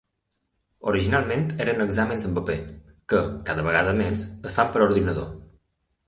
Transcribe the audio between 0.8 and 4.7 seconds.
Originalment eren exàmens en paper, que, cada vegada més, es